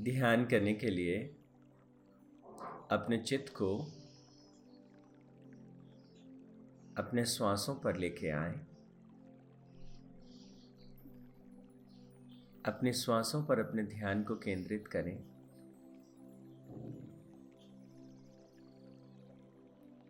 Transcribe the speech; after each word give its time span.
ध्यान 0.00 0.44
करने 0.44 0.74
के 0.74 0.90
लिए 0.90 1.36
अपने 2.90 3.18
चित्त 3.18 3.52
को 3.52 3.78
अपने 6.98 7.24
श्वासों 7.24 7.74
पर 7.74 7.96
लेके 7.96 8.30
आए। 8.30 8.52
अपने 12.64 12.92
श्वासों 12.92 13.44
पर 13.44 13.58
अपने 13.58 13.82
ध्यान 13.82 14.22
को 14.22 14.36
केंद्रित 14.36 14.88
करें। 14.88 15.24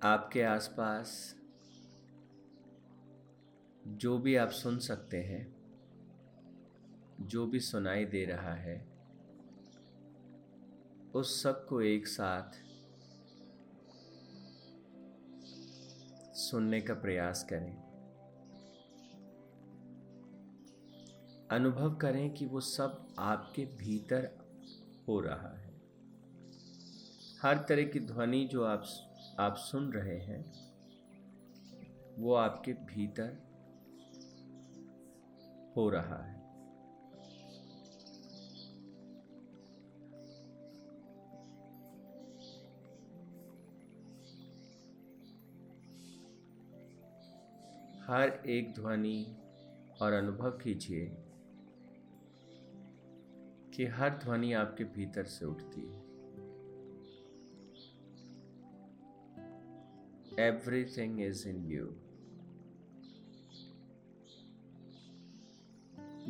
आपके 0.03 0.43
आसपास 0.43 1.37
जो 3.87 4.19
भी 4.19 4.37
आप 4.37 4.49
सुन 4.49 4.79
सकते 4.79 5.17
हैं, 5.17 5.57
जो 7.21 7.47
भी 7.47 7.61
सुनाई 7.61 8.05
दे 8.05 8.25
रहा 8.25 8.55
है 8.55 8.88
उस 11.15 11.43
सबको 11.43 11.81
एक 11.81 12.07
साथ 12.09 12.51
सुनने 16.37 16.81
का 16.81 16.95
प्रयास 16.95 17.47
करें। 17.53 17.89
अनुभव 21.51 21.95
करें 21.95 22.35
कि 22.35 22.47
वो 22.47 22.61
सब 22.61 23.15
आपके 23.19 23.65
भीतर 23.65 24.31
हो 25.09 25.21
रहा 25.21 25.59
है। 25.59 25.81
हर 27.43 27.67
तरह 27.69 27.85
की 27.85 28.01
ध्वनि 28.01 28.45
जो 28.45 28.65
आप 28.65 28.85
आप 29.41 29.57
सुन 29.57 29.93
रहे 29.93 30.19
हैं, 30.19 30.69
वो 32.19 32.35
आपके 32.35 32.73
भीतर 32.73 33.49
हो 35.77 35.91
रहा 35.91 36.25
है। 36.27 36.38
हर 48.11 48.43
एक 48.47 48.75
ध्वनि 48.75 49.37
और 50.01 50.13
अनुभव 50.13 50.51
कीजिए 50.51 51.17
कि 53.75 53.87
हर 53.87 54.11
ध्वनि 54.11 54.53
आपके 54.53 54.85
भीतर 54.85 55.25
से 55.25 55.47
उठती 55.47 55.81
है। 55.81 55.99
एवरीथिंग 60.49 61.21
इज़ 61.21 61.49
इन 61.49 61.65
यू 61.65 61.87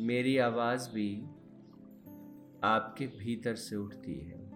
मेरी 0.03 0.37
आवाज़ 0.37 0.89
भी 0.89 1.21
आपके 2.63 3.07
भीतर 3.07 3.55
से 3.55 3.75
उठती 3.75 4.19
है। 4.19 4.48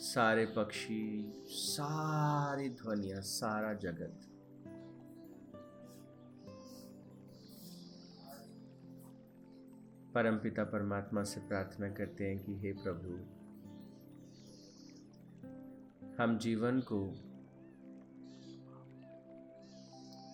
सारे 0.00 0.46
पक्षी, 0.46 1.32
सारी 1.46 2.68
ध्वनिया, 2.68 3.20
सारा 3.20 3.74
जगत। 3.74 4.20
परमपिता 10.14 10.64
परमात्मा 10.64 11.22
से 11.22 11.40
प्रार्थना 11.40 11.88
करते 11.88 12.24
हैं 12.24 12.38
कि 12.38 12.54
हे 12.54 12.72
प्रभु, 12.72 13.10
हम 16.22 16.38
जीवन 16.38 16.80
को 16.92 17.00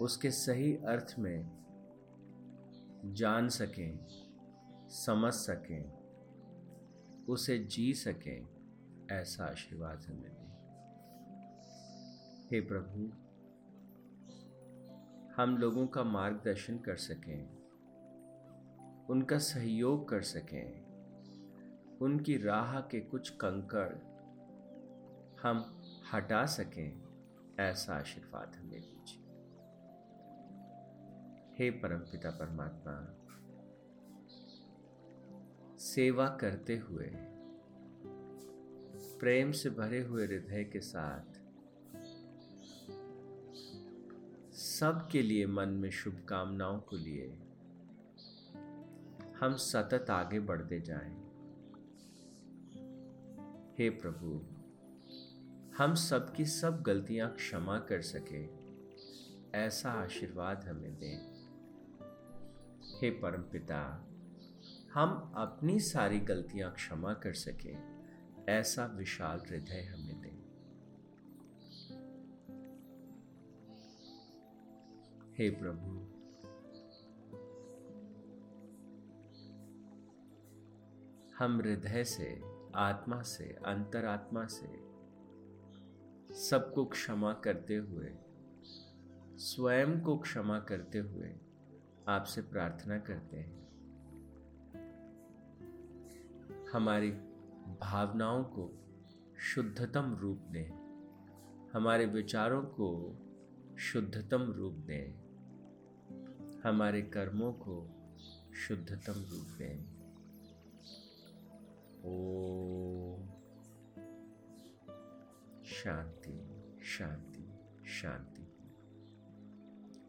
उसके 0.04 0.30
सही 0.30 0.76
अर्थ 0.76 1.14
में 1.18 1.64
जान 3.04 3.48
सकें, 3.48 4.06
समझ 4.88 5.32
सकें, 5.32 5.92
उसे 7.28 7.58
जी 7.58 7.94
सकें। 7.94 8.53
ऐसा 9.12 9.44
आशीर्वाद 9.44 10.04
हमें 10.08 10.30
दे 10.30 10.44
हे 12.50 12.60
प्रभु, 12.60 13.04
हम 15.36 15.56
लोगों 15.58 15.86
का 15.86 16.04
मार्गदर्शन 16.04 16.78
कर 16.78 16.96
सकें, 16.96 17.48
उनका 19.06 19.38
सहयोग 19.38 20.08
कर 20.08 20.22
सकें, 20.22 20.84
उनकी 21.98 22.36
राह 22.36 22.80
के 22.80 23.00
कुछ 23.00 23.30
कंकड़ 23.30 23.92
हम 25.42 25.80
हटा 26.12 26.46
सकें, 26.46 27.02
ऐसा 27.60 27.94
आशीर्वाद 27.94 28.52
हमें 28.56 28.80
दीजिए 28.80 29.22
हे 31.58 31.70
परमपिता 31.70 32.30
परमात्मा, 32.30 33.20
सेवा 35.78 36.26
करते 36.26 36.76
हुए 36.76 37.33
प्रेम 39.24 39.52
से 39.52 39.70
भरे 39.70 40.00
हुए 40.02 40.26
हृदय 40.26 40.64
के 40.64 40.80
साथ 40.80 41.22
सबके 44.54 45.22
लिए 45.22 45.46
मन 45.46 45.68
में 45.68 45.90
शुभकामनाओं 45.90 46.80
को 46.80 46.96
लिए 46.96 47.38
हम 49.40 49.54
सतत 49.54 50.10
आगे 50.10 50.40
बढ़ते 50.40 50.80
जाएँ। 50.80 51.14
हे 53.78 53.90
प्रभु, 53.90 54.42
हम 55.78 55.94
सबकी 55.94 56.44
सब 56.44 56.82
गलतियाँ 56.82 57.34
क्षमा 57.34 57.78
कर 57.78 58.00
सके, 58.02 58.48
ऐसा 59.58 59.90
आशीर्वाद 59.90 60.64
हमें 60.64 60.98
दें 60.98 61.18
हे 63.00 63.10
परमपिता, 63.10 64.08
हम 64.94 65.32
अपनी 65.36 65.80
सारी 65.80 66.18
गलतियाँ 66.18 66.72
क्षमा 66.72 67.14
कर 67.14 67.32
सकें 67.32 67.94
ऐसा 68.48 68.86
विशाल 68.86 69.38
हृदय 69.38 69.80
हमें 69.80 70.20
दे। 70.20 70.34
हे 75.38 75.50
प्रभु, 75.50 76.14
हम 81.38 81.58
हृदय 81.58 82.04
से, 82.04 82.42
आत्मा 82.74 83.22
से, 83.22 83.44
अंतरात्मा 83.44 84.46
से 84.46 84.84
सबको 86.34 86.84
क्षमा 86.84 87.32
करते 87.32 87.76
हुए, 87.76 88.14
स्वयं 89.36 90.00
को 90.00 90.18
क्षमा 90.18 90.58
करते 90.58 90.98
हुए 90.98 91.36
आपसे 92.08 92.42
प्रार्थना 92.42 92.98
करते 92.98 93.36
हैं। 93.36 93.64
हमारी 96.72 97.33
भावनाओं 97.68 98.44
को 98.44 98.80
शुद्धतम 99.38 100.16
रूप 100.20 100.38
दें। 100.38 100.84
हमारे 101.74 102.06
विचारों 102.06 102.62
को 102.62 103.18
शुद्धतम 103.78 104.52
रूप 104.52 104.74
दें। 104.74 105.24
हमारे 106.64 107.02
कर्मों 107.02 107.52
को 107.52 107.90
शुद्धतम 108.54 109.12
रूप 109.12 109.46
दें। 109.58 109.94
ओ 112.04 112.44
शांति 115.64 116.64
शांति 116.84 117.58
शांति। 117.88 118.42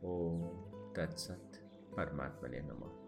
ओ 0.04 0.42
तत्सत 0.94 1.52
परमात्मा 1.98 2.48
ने 2.48 2.60
नमः। 2.60 3.05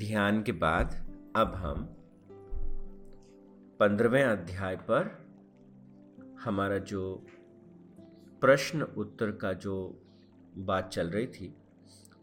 ध्यान 0.00 0.42
के 0.42 0.52
बाद 0.52 1.06
अब 1.36 1.54
हम 1.54 1.88
पंद्रहवें 3.80 4.24
अध्याय 4.24 4.76
पर 4.76 5.28
हमारा 6.40 6.78
जो 6.78 7.26
प्रश्न 8.40 8.82
उत्तर 8.82 9.30
का 9.30 9.52
जो 9.52 10.02
बात 10.56 10.88
चल 10.88 11.10
रही 11.10 11.26
थी, 11.26 11.54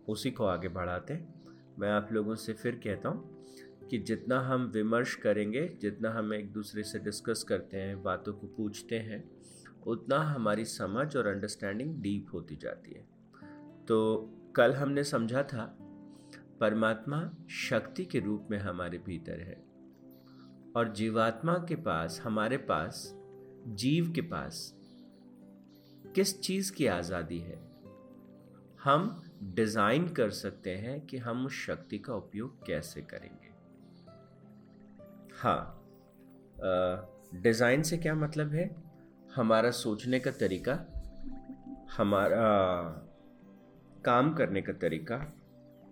उसी 0.08 0.32
को 0.32 0.46
आगे 0.46 0.68
बढ़ाते 0.68 1.14
हैं। 1.14 1.44
मैं 1.80 1.90
आप 1.90 2.10
लोगों 2.12 2.36
से 2.36 2.54
फिर 2.54 2.82
कहता 2.84 3.10
हूँ 3.10 3.46
कि 3.90 3.98
जितना 3.98 4.40
हम 4.40 4.66
विमर्श 4.66 5.16
करेंगे, 5.16 5.78
जितना 5.82 6.12
हम 6.12 6.34
एक 6.34 6.52
दूसरे 6.52 6.84
से 6.84 7.00
डिस्कस 7.00 7.44
करते 7.44 7.78
हैं, 7.78 8.04
बातों 8.04 8.34
को 8.34 8.48
पूछते 8.48 9.00
हैं, 9.00 9.32
उतना 9.88 10.20
हमारी 10.20 10.66
समझ 10.66 11.18
और 11.18 11.28
अंडरस्टैंडिंग 11.28 12.02
डीप 12.02 12.28
होती 12.34 12.56
जाती 12.56 12.92
है। 12.92 13.08
तो 13.86 14.30
कल 14.56 14.74
हमने 14.74 15.04
समझा 15.04 15.44
था 15.44 15.78
परमात्मा 16.60 17.20
शक्ति 17.50 18.06
के 18.06 18.20
रूप 18.20 18.48
में 18.52 18.58
हमारे 18.60 18.98
भीतर 18.98 19.40
है। 19.40 19.56
और 20.76 20.92
जीवात्मा 20.94 21.54
के 21.70 21.76
पास, 21.76 22.22
हमारे 22.24 22.58
पास, 22.58 23.14
जीव 23.68 24.12
के 24.12 24.22
पास 24.22 24.74
किस 26.16 26.40
चीज़ 26.42 26.72
की 26.74 26.88
आज़ादी 26.88 27.40
है? 27.40 27.60
हम 28.84 29.24
डिज़ाइन 29.44 30.08
कर 30.08 30.30
सकते 30.30 30.76
हैं 30.76 31.00
कि 31.02 31.18
हम 31.18 31.46
उस 31.46 31.66
शक्ति 31.66 31.98
का 31.98 32.14
उपयोग 32.14 32.66
कैसे 32.66 33.02
करेंगे। 33.02 33.50
हाँ 35.42 35.74
डिज़ाइन 37.36 37.84
से 37.84 37.98
क्या 37.98 38.16
मतलब 38.16 38.54
है? 38.54 38.70
हमारा 39.36 39.72
सोचने 39.72 40.20
का 40.20 40.32
तरीका, 40.32 40.74
हमारा 41.98 42.46
काम 44.06 44.34
करने 44.34 44.62
का 44.62 44.74
तरीका 44.74 45.18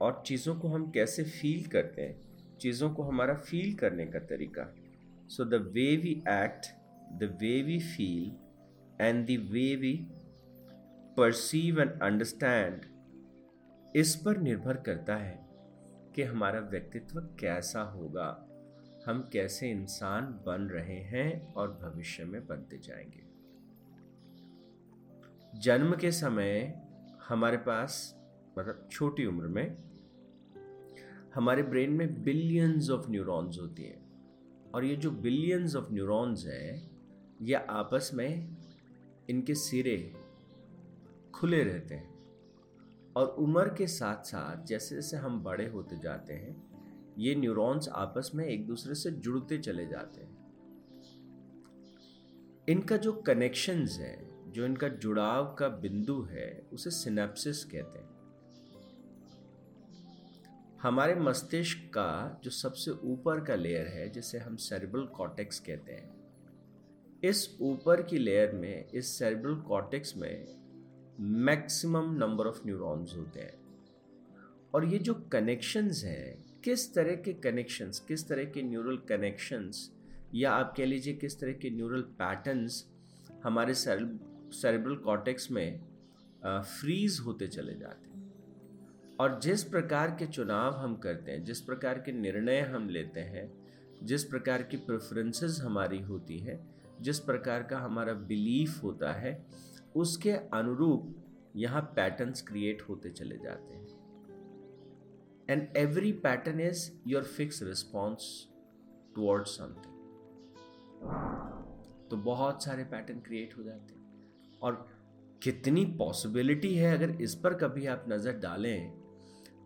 और 0.02 0.24
चीज़ों 0.26 0.56
को 0.56 0.68
हम 0.68 0.92
कैसे 0.92 1.24
फील 1.24 1.66
करते 1.66 2.02
हैं? 2.02 2.26
चीज़ों 2.58 2.94
को 2.94 3.04
हमारा 3.04 3.34
फील 3.34 3.76
करने 3.76 4.06
का 4.06 4.20
तरीका। 4.20 4.76
So 5.28 5.46
the 5.46 5.54
way 5.54 5.96
we 5.96 6.24
act 6.28 6.66
the 7.14 7.38
way 7.42 7.62
we 7.62 7.80
feel 7.80 8.36
and 9.02 9.26
the 9.26 9.30
way 9.30 9.76
we 9.76 10.08
perceive 11.18 11.82
and 11.82 12.02
understand 12.02 12.82
इस 13.96 14.16
पर 14.16 14.38
निर्भर 14.38 14.78
करता 14.78 15.16
है 15.16 15.46
कि 16.16 16.22
हमारा 16.22 16.60
व्यक्तित्व 16.60 17.20
कैसा 17.20 17.82
होगा। 17.82 18.42
हम 19.08 19.30
कैसे 19.34 19.72
इंसान 19.72 20.26
बन 20.26 20.62
रहे 20.62 21.00
हैं 21.00 21.54
और 21.54 21.72
भविष्य 21.72 22.26
में 22.26 22.48
बनते 22.48 22.78
जाएँगे। 22.78 23.26
जन्म 25.60 25.96
के 25.96 26.12
समय 26.12 26.82
हमारे 27.28 27.58
पास 27.58 28.16
मतलब 28.58 28.90
छोटी 28.92 29.26
उम्र 29.26 29.48
में, 29.48 29.78
हमारे 31.36 31.64
ब्रेन 31.64 31.92
में 31.92 32.24
बिलियंस 32.24 32.90
ऑफ़ 32.90 33.10
न्यूरॉन्स 33.10 33.60
होती 33.60 33.84
हैं। 33.84 34.06
और 34.76 34.86
ये 34.86 34.96
जो 34.96 35.12
बिलियंस 35.12 35.76
ऑफ़ 35.76 35.94
न्यूरॉन्स 35.94 36.46
हैं, 36.46 36.92
ये 37.42 37.54
आपस 37.54 38.12
में 38.14 38.58
इनके 39.30 39.56
सिरे 39.56 40.14
खुले 41.34 41.64
रहते 41.64 41.96
हैं। 41.96 42.16
और 43.18 43.28
उम्र 43.28 43.74
के 43.74 43.88
साथ 43.88 44.24
साथ 44.24 44.66
जैसे 44.66 44.96
जैसे 44.96 45.18
हम 45.18 45.44
बड़े 45.44 45.68
होते 45.68 46.00
जाते 46.00 46.34
हैं, 46.34 46.76
ये 47.18 47.36
न्यूरॉन्स 47.36 47.90
आपस 47.90 48.32
में 48.36 48.46
एक 48.46 48.68
दूसरे 48.68 48.96
से 48.96 49.12
जुड़ते 49.12 49.58
चले 49.58 49.88
जाते 49.88 50.22
हैं। 50.22 50.46
इनका 52.70 52.98
जो 52.98 53.14
कनेक्शंस 53.14 53.98
है, 54.00 54.30
जो 54.52 54.66
इनका 54.66 54.88
जुड़ाव 54.88 55.56
का 55.56 55.70
बिंदु 55.70 56.22
है, 56.22 56.68
उसे 56.74 56.90
सिनेप्सिस 56.90 57.64
कहते 57.64 58.00
हैं। 58.00 58.15
हमारे 60.82 61.16
मस्तिष्क 61.16 61.78
का 61.94 62.40
जो 62.44 62.52
सबसे 62.52 62.92
ऊपर 63.04 63.44
का 63.46 63.56
लेयर 63.56 63.88
है, 63.88 64.10
जिसे 64.10 64.38
हम 64.38 64.56
सेरेब्रल 64.56 65.06
कॉटेक्स 65.16 65.60
कहते 65.60 65.92
हैं, 65.92 66.14
इस 67.24 67.58
ऊपर 67.62 68.02
की 68.02 68.18
लेयर 68.18 68.52
में, 68.52 68.90
इस 68.90 69.18
सेरेब्रल 69.20 69.56
कॉटेक्स 69.62 70.16
में 70.18 70.56
मैक्सिमम 71.46 72.14
नंबर 72.16 72.48
ऑफ़ 72.48 72.62
न्यूरॉन्स 72.66 73.16
होते 73.16 73.40
हैं। 73.40 73.58
और 74.74 74.86
ये 74.86 74.98
जो 75.00 75.14
कनेक्शंस 75.32 76.04
हैं, 76.04 76.46
किस 76.64 76.94
तरह 76.94 77.16
के 77.16 77.34
कनेक्शंस 77.34 78.00
किस 78.00 78.28
तरह 78.28 78.46
के 78.46 78.62
न्यूरल 78.62 78.98
कनेक्शंस 79.10 79.90
या 80.36 80.52
आप 80.52 80.74
कह 80.78 80.86
लीजिए 80.86 81.14
किस 81.14 81.40
तरह 81.40 81.54
के 81.54 81.70
न्यूरल 81.70 82.02
पैटर्न्स 82.22 82.86
हमारे 83.44 83.74
सेरेब्रल 83.74 84.96
कॉटेक्स 84.96 85.52
में 85.52 85.80
फ्रीज 86.46 87.20
होते 87.26 87.48
चले 87.48 87.76
जाते 87.76 88.10
हैं। 88.10 88.15
और 89.20 89.40
जिस 89.40 89.64
प्रकार 89.64 90.12
के 90.20 90.26
चुनाव 90.26 90.76
हम 90.76 90.96
करते 90.96 91.32
हैं, 91.32 91.44
जिस 91.44 91.62
प्रकार 91.62 92.00
के 92.00 92.12
निर्णय 92.12 92.60
हम 92.62 92.90
लेते 92.90 93.20
हैं, 93.20 93.52
जिस 94.04 94.24
प्रकार 94.24 94.64
की 94.64 94.78
प्रेफरेंसेस 94.78 95.60
हमारी 95.64 96.00
होती 96.02 96.40
है, 96.40 96.60
जिस 97.02 97.20
प्रकार 97.20 97.64
का 97.64 97.78
हमारा 97.80 98.14
बिलीफ 98.14 98.84
होता 98.84 99.12
है, 99.14 99.46
उसके 99.96 100.32
अनुरूप 100.32 101.14
यहाँ 101.56 101.82
पैटर्न्स 101.96 102.42
क्रिएट 102.42 102.82
होते 102.90 103.10
चले 103.10 103.38
जाते 103.38 103.74
हैं। 103.74 103.88
And 105.50 105.78
every 105.78 106.12
pattern 106.12 106.60
is 106.60 106.90
your 107.08 107.24
fix 107.24 107.62
response 107.64 108.28
toward 109.16 109.46
something 109.46 109.94
तो 112.10 112.18
बहुत 112.18 112.64
सारे 112.64 112.84
पैटर्न 112.84 113.20
क्रिएट 113.20 113.58
हो 113.58 113.64
जाते 113.64 113.94
हैं। 113.94 114.60
और 114.62 114.88
कितनी 115.44 115.86
पॉसिबिलिटी 115.98 116.74
है 116.76 116.94
अगर 116.98 117.22
इस 117.22 117.36
पर 117.36 117.54
कभी 117.54 117.86
आप 117.86 118.06
नज़र 118.10 118.34
डालें 118.40 119.05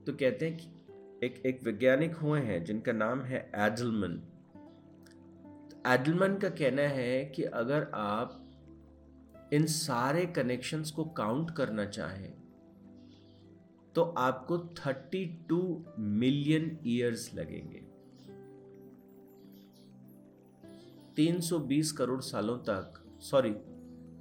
तो 0.09 0.13
कहते 0.13 0.50
हैं 0.50 0.57
कि 0.57 0.67
एक 1.25 1.45
एक 1.45 1.63
वैज्ञानिक 1.63 2.15
हुए 2.15 2.39
हैं 2.39 2.63
जिनका 2.63 2.91
नाम 2.91 3.21
है 3.21 3.51
एडलमन। 3.56 4.21
एडलमन 5.88 6.38
का 6.38 6.50
कहना 6.50 6.81
है 6.81 7.25
कि 7.25 7.44
अगर 7.44 7.91
आप 7.94 8.50
इन 9.53 9.65
सारे 9.65 10.25
कनेक्शंस 10.25 10.91
को 10.91 11.06
काउंट 11.06 11.51
करना 11.51 11.85
चाहें 11.85 12.33
तो 13.95 14.01
आपको 14.01 14.57
32 14.57 15.85
मिलियन 16.00 16.79
ईयर्स 16.85 17.33
लगेंगे। 17.35 17.81
320 21.15 21.91
करोड़ 21.91 22.21
सालों 22.21 22.57
तक 22.57 23.03
सॉरी 23.21 23.51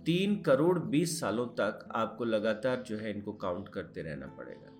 तीन 0.07 0.43
करोड़ 0.43 0.79
बीस 0.79 1.21
सालों 1.21 1.47
तक 1.47 1.89
आपको 1.93 2.25
लगातार 2.25 2.83
जो 2.83 2.97
है 2.97 3.11
इनको 3.11 3.33
काउंट 3.33 3.69
करते 3.69 4.03
रहना 4.03 4.27
पड़ेगा। 4.27 4.78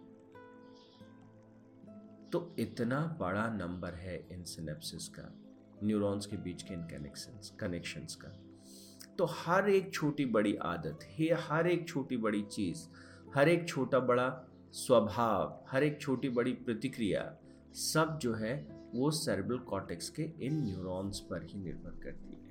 तो 2.33 2.55
इतना 2.59 3.01
बड़ा 3.21 3.49
नंबर 3.51 3.95
है 3.95 4.17
इन 4.33 4.43
सिनेप्सिस 4.45 5.09
का 5.09 5.29
न्यूरॉन्स 5.85 6.27
के 6.27 6.37
बीच 6.37 6.63
के 6.63 6.75
इन 6.75 6.83
कनेक्शंस 6.83 7.53
कनेक्शंस 7.61 8.15
का। 8.15 8.29
तो 9.19 9.27
हर 9.31 9.69
एक 9.71 9.93
छोटी 9.95 10.25
बड़ी 10.25 10.55
आदत, 10.57 10.99
है 11.11 11.35
हर 11.41 11.67
एक 11.67 11.89
छोटी 11.89 12.17
बड़ी 12.17 12.43
चीज़, 12.43 12.87
हर 13.35 13.49
एक 13.49 13.69
छोटा 13.69 14.01
बड़ा 14.01 14.29
स्वभाव, 14.73 15.65
हर 15.71 15.83
एक 15.83 16.01
छोटी 16.01 16.29
बड़ी 16.29 16.53
प्रतिक्रिया, 16.53 17.37
सब 17.75 18.19
जो 18.23 18.35
है 18.35 18.57
वो 18.95 19.11
सर्बल 19.11 19.59
कॉटेक्स 19.59 20.09
के 20.11 20.31
इन 20.41 20.63
न्यूरॉन्स 20.65 21.21
पर 21.21 21.43
ही 21.43 21.59
निर्भर 21.59 22.01
करती 22.05 22.33
है। 22.33 22.49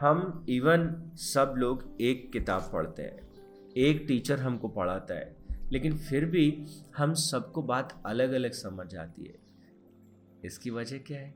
हम 0.00 0.46
इवन 0.48 1.12
सब 1.16 1.54
लोग 1.56 1.84
एक 2.00 2.30
किताब 2.32 2.70
पढ़ते 2.72 3.02
हैं, 3.02 3.28
एक 3.76 4.04
टीचर 4.08 4.40
हमको 4.40 4.68
पढ़ाता 4.68 5.14
है 5.14 5.39
लेकिन 5.72 5.98
फिर 5.98 6.24
भी 6.24 6.66
हम 6.96 7.14
सबको 7.14 7.62
बात 7.62 8.02
अलग 8.06 8.32
अलग 8.32 8.52
समझ 8.52 8.96
आती 8.96 9.24
है। 9.24 9.38
इसकी 10.44 10.70
वजह 10.70 10.98
क्या 10.98 11.20
है? 11.20 11.34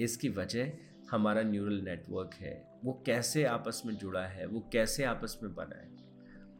इसकी 0.00 0.28
वजह 0.28 0.72
हमारा 1.10 1.42
न्यूरल 1.42 1.74
नेटवर्क 1.74 2.30
है। 2.34 2.70
वो 2.84 3.02
कैसे 3.06 3.44
आपस 3.44 3.82
में 3.86 3.94
जुड़ा 3.94 4.26
है? 4.26 4.46
वो 4.46 4.60
कैसे 4.72 5.04
आपस 5.04 5.40
में 5.42 5.54
बना 5.54 5.76
है? 5.76 5.90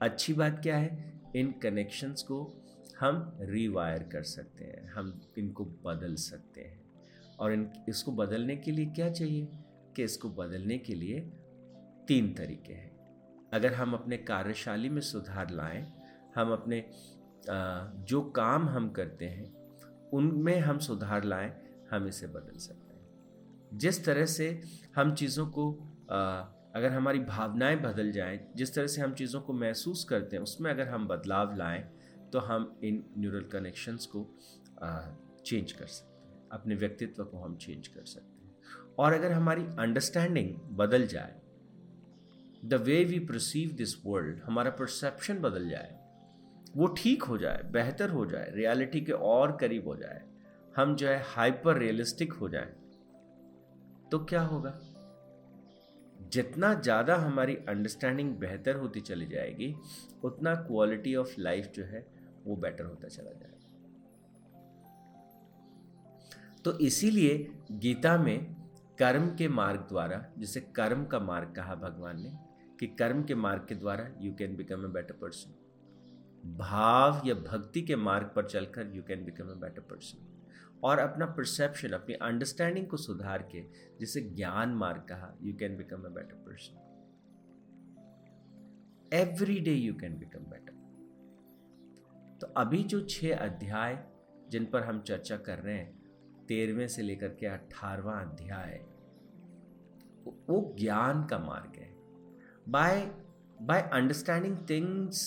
अच्छी 0.03 0.35
बात 0.35 0.61
क्या 0.62 0.77
है? 0.77 1.21
इन 1.37 1.53
कनेक्शंस 1.53 2.23
को 2.23 2.53
हम 3.00 3.38
रीवायर 3.41 4.03
कर 4.03 4.23
सकते 4.23 4.65
हैं। 4.65 4.93
हम 4.93 5.21
इनको 5.38 5.65
बदल 5.65 6.14
सकते 6.14 6.61
हैं। 6.61 6.83
और 7.38 7.52
इन, 7.52 7.71
इसको 7.88 8.12
बदलने 8.12 8.57
के 8.57 8.71
लिए 8.71 8.87
क्या 8.87 9.11
चाहिए? 9.11 9.49
कि 9.97 10.05
इसको 10.05 10.31
बदलने 10.31 10.78
के 10.78 10.95
लिए 10.95 11.21
तीन 12.09 12.35
तरीके 12.35 12.73
हैं। 12.73 12.90
अगर 13.52 13.75
हम 13.75 13.95
अपने 13.95 14.16
कार्यशाली 14.16 14.88
में 14.88 15.00
सुधार 15.00 15.50
लाएँ 15.50 16.00
हम 16.37 16.53
अपने 16.53 16.85
जो 18.05 18.21
काम 18.37 18.69
हम 18.69 18.91
करते 18.91 19.25
हैं, 19.25 19.53
उनमें 20.13 20.59
हम 20.61 20.79
सुधार 20.79 21.25
लाएँ, 21.25 21.53
हम 21.91 22.07
इसे 22.07 22.27
बदल 22.27 22.59
सकते 22.59 22.95
हैं। 22.95 23.79
जिस 23.79 24.05
तरह 24.05 24.27
से 24.27 24.51
हम 24.97 25.15
चीज़ों 25.15 25.47
को 25.49 25.71
अगर 26.77 26.93
हमारी 26.93 27.19
भावनाएँ 27.21 27.77
बदल 27.77 28.11
जाएँ, 28.13 28.39
जिस 28.57 28.75
तरह 28.75 28.87
से 28.87 29.01
हम 29.03 29.13
चीज़ों 29.15 29.41
को 29.41 29.53
महसूस 29.53 30.05
करते 30.05 30.37
हैं, 30.37 30.43
उसमें 30.43 30.71
अगर 30.71 30.89
हम 30.89 31.09
बदलाव 31.09 31.57
लाएँ 31.57 31.83
तो 32.33 32.39
हम 32.39 32.79
इन 32.85 33.05
न्यूरल 33.19 33.45
कनेक्शंस 33.53 34.07
को 34.07 34.27
चेंज 35.47 35.73
कर 35.73 35.87
सकते 35.87 36.27
हैं। 36.27 36.49
अपने 36.53 36.75
व्यक्तित्व 36.75 37.25
को 37.25 37.39
हम 37.39 37.57
चेंज 37.57 37.89
कर 37.89 38.05
सकते 38.05 38.45
हैं। 38.45 38.95
और 38.99 39.13
अगर 39.13 39.33
हमारी 39.33 39.65
अंडरस्टैंडिंग 39.79 40.55
बदल 40.77 41.07
जाए, 41.07 41.35
the 42.65 42.75
way 42.85 43.03
we 43.05 43.19
perceive 43.21 43.73
this 43.73 43.95
world, 44.07 44.41
हमारा 44.41 44.71
परसेप्शन 44.71 45.39
बदल 45.41 45.69
जाए 45.69 45.99
वो 46.75 46.87
ठीक 46.89 47.23
हो 47.23 47.37
जाए, 47.39 47.62
बेहतर 47.73 48.11
हो 48.11 48.25
जाए 48.27 48.50
रियलिटी 48.55 49.00
के 49.00 49.12
और 49.12 49.57
करीब 49.57 49.89
हो 49.89 49.97
जाए, 49.97 50.23
हम 50.75 50.95
जो 50.97 51.09
है 51.09 51.23
हाइपर 51.27 51.79
रियलिस्टिक 51.79 52.33
हो 52.33 52.49
जाए 52.49 52.73
तो 54.11 54.19
क्या 54.21 54.41
होगा? 54.43 54.73
जितना 56.33 56.73
ज़्यादा 56.75 57.17
हमारी 57.17 57.55
अंडरस्टैंडिंग 57.69 58.35
बेहतर 58.39 58.77
होती 58.77 59.00
चली 59.00 59.27
जाएगी, 59.27 59.75
उतना 60.25 60.55
क्वालिटी 60.57 61.15
ऑफ़ 61.17 61.35
लाइफ 61.39 61.71
जो 61.75 61.85
है 61.85 62.07
वो 62.45 62.57
बेटर 62.57 62.85
होता 62.85 63.09
चला 63.09 63.31
जाएगा। 63.31 63.57
तो 66.65 66.79
इसीलिए 66.81 67.37
गीता 67.73 68.17
में 68.19 68.57
कर्म 68.99 69.29
के 69.37 69.49
मार्ग 69.49 69.81
द्वारा, 69.89 70.25
जिसे 70.39 70.61
कर्म 70.77 71.05
का 71.05 71.19
मार्ग 71.21 71.55
कहा 71.57 71.75
भगवान 71.77 72.23
ने, 72.23 72.33
कि 72.81 72.87
कर्म 72.89 73.23
के 73.23 73.35
मार्ग 73.37 73.67
के 73.69 73.75
द्वारा 73.75 74.09
you 74.21 74.33
can 74.35 74.57
become 74.57 74.85
a 74.85 74.89
better 74.89 75.15
person 75.15 75.55
भाव 76.44 77.23
या 77.26 77.35
भक्ति 77.35 77.82
के 77.82 77.97
मार्ग 77.97 78.30
पर 78.37 78.47
चलकर 78.49 78.94
you 78.94 79.02
can 79.02 79.25
become 79.25 79.50
a 79.50 79.54
better 79.54 79.82
person 79.82 80.26
और 80.85 80.99
अपना 80.99 81.26
परसेप्शन 81.26 81.88
अपनी 81.88 82.14
अंडरस्टैंडिंग 82.14 82.87
को 82.87 82.97
सुधार 82.97 83.42
के, 83.52 83.62
जिसे 84.00 84.20
ज्ञान 84.20 84.75
मार्ग 84.75 85.00
कहा 85.00 85.35
you 85.42 85.54
can 85.54 85.76
become 85.76 86.02
a 86.02 86.09
better 86.09 86.35
person 86.47 86.78
every 89.12 89.59
day 89.61 89.73
you 89.73 89.94
can 89.94 90.18
become 90.18 90.50
better 90.50 90.78
तो 92.40 92.47
अभी 92.56 92.82
जो 92.85 93.00
छह 93.00 93.37
अध्याय 93.37 93.99
जिन 94.50 94.64
पर 94.64 94.85
हम 94.85 95.00
चर्चा 95.00 95.37
कर 95.37 95.59
रहे 95.59 95.75
हैं, 95.75 95.99
तेरहवें 96.49 96.88
से 96.88 97.02
लेकर 97.02 97.28
के 97.28 97.47
अठारवा 97.47 98.12
अध्याय, 98.14 98.80
वो 100.49 100.76
ज्ञान 100.78 101.25
का 101.25 101.38
मार्ग 101.38 101.76
है. 101.76 101.90
By 102.68 103.00
by 103.62 103.80
understanding 103.92 104.56
things 104.70 105.20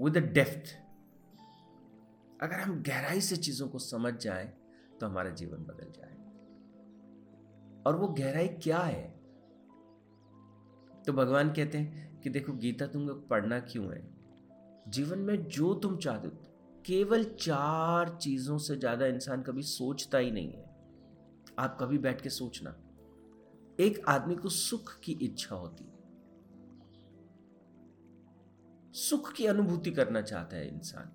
with 0.00 0.16
a 0.16 0.20
depth 0.20 0.76
अगर 2.42 2.60
हम 2.60 2.82
गहराई 2.82 3.20
से 3.20 3.36
चीज़ों 3.36 3.68
को 3.68 3.78
समझ 3.78 4.14
जाए 4.14 4.52
तो 5.00 5.06
हमारा 5.06 5.30
जीवन 5.30 5.58
बदल 5.58 5.90
जाए। 5.90 6.16
और 7.86 7.96
वो 7.96 8.08
गहराई 8.08 8.48
क्या 8.48 8.78
है? 8.78 9.18
तो 11.06 11.12
भगवान 11.12 11.52
कहते 11.52 11.78
हैं 11.78 12.20
कि 12.20 12.30
देखो, 12.30 12.52
गीता 12.52 12.86
तुमको 12.86 13.14
पढ़ना 13.14 13.60
क्यों 13.60 13.92
है? 13.92 14.14
जीवन 14.88 15.18
में 15.18 15.48
जो 15.48 15.74
तुम 15.74 15.96
चाहते 15.96 16.28
हो, 16.28 16.34
केवल 16.86 17.24
चार 17.24 18.18
चीज़ों 18.22 18.58
से 18.58 18.76
ज़्यादा 18.76 19.06
इंसान 19.06 19.42
कभी 19.42 19.62
सोचता 19.62 20.18
ही 20.18 20.30
नहीं 20.30 20.52
है। 20.52 20.64
आप 21.58 21.78
कभी 21.80 21.98
बैठ 21.98 22.20
के 22.20 22.30
सोचना। 22.30 22.70
एक 23.80 24.04
आदमी 24.08 24.34
को 24.34 24.48
सुख 24.48 25.00
की 25.00 25.12
इच्छा 25.12 25.54
होती 25.54 25.84
है। 25.84 25.97
सुख 28.98 29.32
की 29.32 29.46
अनुभूति 29.46 29.90
करना 29.90 30.22
चाहता 30.22 30.56
है 30.56 30.68
इंसान। 30.68 31.12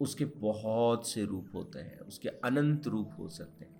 उसके 0.00 0.24
बहुत 0.24 1.08
से 1.08 1.24
रूप 1.24 1.50
होते 1.54 1.78
हैं, 1.78 1.98
उसके 1.98 2.28
अनंत 2.28 2.86
रूप 2.86 3.10
हो 3.18 3.28
सकते 3.28 3.64
हैं। 3.64 3.72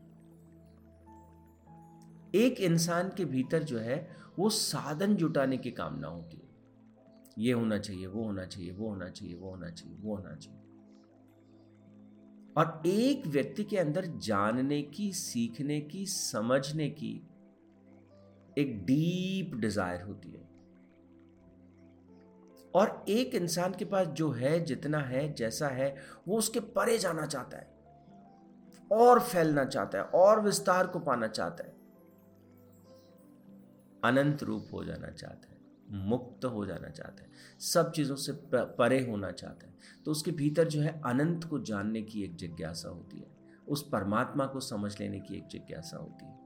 एक 2.34 2.60
इंसान 2.60 3.08
के 3.08 3.24
भीतर 3.24 3.62
जो 3.62 3.78
है, 3.78 4.16
वो 4.38 4.50
साधन 4.50 5.16
जुटाने 5.16 5.56
की 5.56 5.70
कामना 5.70 6.08
होती 6.08 6.36
है। 6.36 6.48
ये 7.38 7.52
होना 7.52 7.78
चाहिए, 7.78 8.06
वो 8.06 8.24
होना 8.24 8.46
चाहिए, 8.46 8.72
वो 8.72 8.88
होना 8.88 9.08
चाहिए, 9.08 9.34
वो 9.34 9.50
होना 9.50 9.70
चाहिए, 9.70 9.96
वो 9.96 10.16
होना 10.16 10.34
चाहिए। 10.34 10.60
और 12.56 12.82
एक 12.86 13.26
व्यक्ति 13.26 13.64
के 13.64 13.78
अंदर 13.78 14.06
जानने 14.06 14.82
की, 14.82 15.12
सीखने 15.12 15.80
की, 15.80 16.06
समझने 16.06 16.90
की 16.90 17.28
एक 18.58 18.84
डीप 18.84 19.54
डिज़ायर 19.54 20.02
होती 20.02 20.30
है। 20.30 20.51
और 22.74 23.04
एक 23.08 23.34
इंसान 23.34 23.74
के 23.74 23.84
पास 23.84 24.06
जो 24.06 24.30
है, 24.30 24.64
जितना 24.64 24.98
है, 24.98 25.34
जैसा 25.34 25.68
है, 25.68 25.96
वो 26.28 26.38
उसके 26.38 26.60
परे 26.60 26.98
जाना 26.98 27.26
चाहता 27.26 27.56
है। 27.56 27.72
और 28.92 29.20
फैलना 29.20 29.64
चाहता 29.64 29.98
है, 29.98 30.04
और 30.04 30.40
विस्तार 30.40 30.86
को 30.86 30.98
पाना 30.98 31.26
चाहता 31.26 31.64
है। 31.64 31.70
अनंत 34.04 34.42
रूप 34.42 34.66
हो 34.72 34.84
जाना 34.84 35.10
चाहता 35.10 35.48
है, 35.48 35.58
मुक्त 35.90 36.44
हो 36.44 36.66
जाना 36.66 36.88
चाहता 36.88 37.22
है, 37.22 37.30
सब 37.58 37.92
चीज़ों 37.92 38.16
से 38.16 38.32
परे 38.54 39.10
होना 39.10 39.30
चाहता 39.30 39.66
है। 39.66 39.74
तो 40.04 40.10
उसके 40.10 40.30
भीतर 40.30 40.68
जो 40.68 40.80
है, 40.80 41.00
अनंत 41.04 41.44
को 41.44 41.58
जानने 41.58 42.02
की 42.02 42.24
एक 42.24 42.36
जिज्ञासा 42.36 42.88
होती 42.88 43.18
है, 43.18 43.26
उस 43.68 43.88
परमात्मा 43.88 44.46
को 44.46 44.60
समझ 44.60 45.00
लेने 45.00 45.20
की 45.20 45.36
एक 45.36 45.46
जिज्ञासा 45.46 45.96
होती 45.96 46.24
है। 46.24 46.42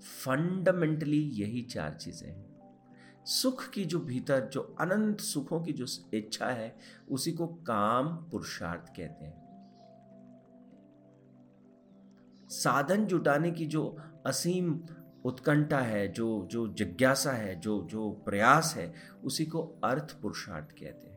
फंडामेंटली 0.00 1.22
यही 1.22 1.62
चार 1.62 1.94
चीज़ें 1.94 2.28
हैं। 2.28 2.55
सुख 3.26 3.70
की 3.70 3.84
जो 3.84 4.00
भीतर, 4.00 4.48
जो 4.48 4.76
अनंत 4.80 5.20
सुखों 5.20 5.60
की 5.60 5.72
जो 5.72 5.86
इच्छा 6.14 6.46
है, 6.46 6.76
उसी 7.10 7.32
को 7.32 7.46
काम 7.46 8.08
पुरुषार्थ 8.08 8.88
कहते 8.96 9.24
हैं। 9.24 9.46
साधन 12.48 13.06
जुटाने 13.06 13.50
की 13.50 13.66
जो 13.66 13.98
असीम 14.26 14.80
उत्कंठा 15.24 15.78
है, 15.78 16.08
जो 16.08 16.48
जो 16.50 16.68
जिज्ञासा 16.68 17.32
है, 17.32 17.60
जो 17.60 17.82
जो 17.82 18.10
प्रयास 18.10 18.74
है, 18.76 18.94
उसी 19.24 19.46
को 19.46 19.80
अर्थ 19.84 20.20
पुरुषार्थ 20.20 20.70
कहते 20.70 21.08
हैं। 21.08 21.16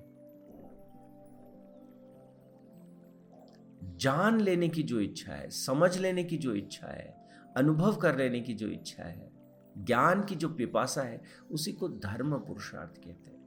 जान 3.97 4.41
लेने 4.41 4.69
की 4.69 4.83
जो 4.83 4.99
इच्छा 4.99 5.33
है, 5.33 5.49
समझ 5.49 5.97
लेने 5.97 6.23
की 6.23 6.37
जो 6.37 6.53
इच्छा 6.53 6.87
है, 6.87 7.27
अनुभव 7.57 7.95
कर 7.95 8.17
लेने 8.17 8.41
की 8.41 8.53
जो 8.53 8.67
इच्छा 8.67 9.03
है 9.03 9.38
ज्ञान 9.85 10.23
की 10.23 10.35
जो 10.35 10.49
पिपासा 10.49 11.01
है 11.01 11.21
उसी 11.51 11.73
को 11.73 11.89
धर्म 11.89 12.37
पुरुषार्थ 12.37 12.97
कहते 12.97 13.31
हैं। 13.31 13.39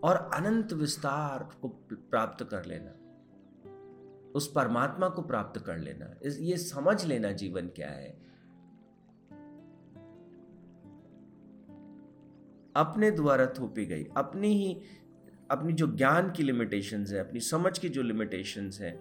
और 0.00 0.30
अनंत 0.34 0.72
विस्तार 0.72 1.48
को 1.62 1.68
प्राप्त 1.92 2.44
कर 2.44 2.64
लेना 2.64 2.92
उस 4.34 4.52
परमात्मा 4.52 5.08
को 5.08 5.22
प्राप्त 5.22 5.60
कर 5.60 5.78
लेना 5.78 6.28
ये 6.28 6.56
समझ 6.56 7.04
लेना 7.04 7.32
जीवन 7.32 7.66
क्या 7.66 7.90
है। 7.90 8.26
अपने 12.76 13.10
द्वारा 13.10 13.46
थोपी 13.46 13.86
गई 13.86 14.04
अपनी 14.16 14.48
ही 14.48 14.82
अपनी 15.50 15.72
जो 15.72 15.86
ज्ञान 15.86 16.30
की 16.30 16.42
लिमिटेशंस 16.42 17.12
है 17.12 17.18
अपनी 17.18 17.40
समझ 17.40 17.78
की 17.78 17.88
जो 17.88 18.02
लिमिटेशंस 18.02 18.80
है 18.80 18.96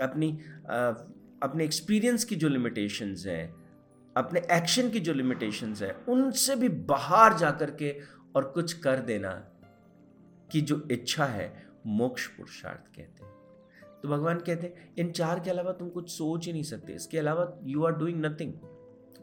अपनी 0.00 0.40
आ, 0.70 0.90
अपने 1.42 1.64
एक्सपीरियंस 1.64 2.24
की 2.24 2.36
जो 2.36 2.48
लिमिटेशंस 2.48 3.26
है 3.26 3.63
अपने 4.16 4.40
एक्शन 4.52 4.90
की 4.90 5.00
जो 5.00 5.12
लिमिटेशंस 5.12 5.82
है, 5.82 5.92
उनसे 6.08 6.56
भी 6.56 6.68
बाहर 6.68 7.36
जाकर 7.38 7.70
के 7.70 8.00
और 8.36 8.44
कुछ 8.44 8.72
कर 8.72 8.98
देना 8.98 9.32
की 10.52 10.60
जो 10.60 10.88
इच्छा 10.90 11.24
है, 11.24 11.66
मोक्ष 11.86 12.26
पुरुषार्थ 12.26 12.96
कहते 12.96 13.24
हैं। 13.24 13.32
तो 14.02 14.08
भगवान 14.08 14.38
कहते 14.38 14.66
हैं, 14.66 14.94
इन 14.98 15.10
चार 15.12 15.40
के 15.40 15.50
अलावा 15.50 15.72
तुम 15.72 15.88
कुछ 15.88 16.10
सोच 16.10 16.46
ही 16.46 16.52
नहीं 16.52 16.62
सकते। 16.62 16.92
इसके 16.92 17.18
अलावा 17.18 17.60
you 17.62 17.84
are 17.84 17.92
doing 17.92 18.24
nothing 18.26 18.54